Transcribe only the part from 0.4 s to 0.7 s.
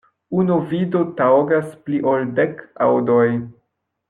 Unu